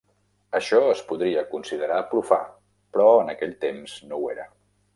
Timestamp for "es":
0.93-1.03